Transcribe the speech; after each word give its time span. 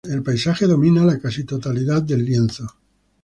El 0.13 0.23
paisaje 0.23 0.65
domina 0.65 1.03
la 1.03 1.19
casi 1.19 1.43
totalidad 1.43 2.01
del 2.01 2.25
lienzo. 2.25 2.65